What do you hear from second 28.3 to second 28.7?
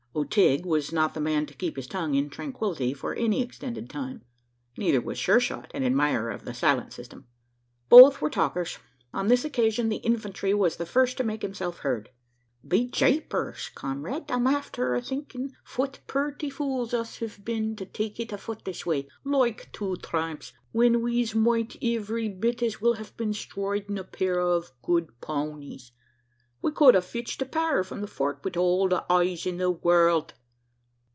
wid